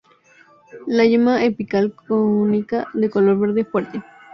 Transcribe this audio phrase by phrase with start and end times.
[0.87, 4.03] La yema apical cónica de color verde fuerte.